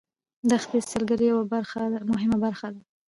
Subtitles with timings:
[0.49, 1.43] دښتې د سیلګرۍ یوه
[2.11, 2.81] مهمه برخه ده.